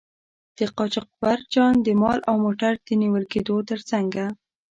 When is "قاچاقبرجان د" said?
0.77-1.87